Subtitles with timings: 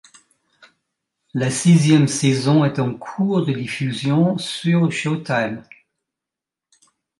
[1.35, 5.61] La sixième saison est en cours de diffusion sur Showtime.